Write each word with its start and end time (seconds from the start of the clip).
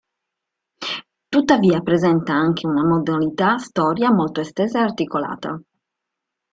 Tuttavia 1.29 1.81
presenta 1.81 2.33
anche 2.33 2.65
una 2.65 2.83
Modalità 2.83 3.59
storia 3.59 4.11
molto 4.11 4.41
estesa 4.41 4.79
e 4.79 4.81
articolata. 4.81 5.61